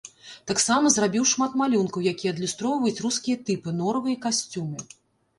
[0.51, 4.79] Таксама зрабіў шмат малюнкаў, якія адлюстроўваюць рускія тыпы, норавы і касцюмы.